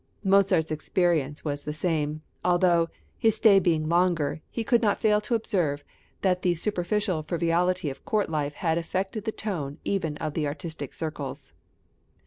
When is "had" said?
8.55-8.79